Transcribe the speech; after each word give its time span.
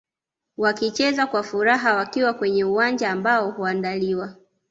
Wakicheza 0.57 1.27
kwa 1.27 1.43
furaha 1.43 1.93
wakiwa 1.95 2.33
kwenye 2.33 2.63
uwanja 2.63 3.11
ambao 3.11 3.51
huandaliwa 3.51 4.35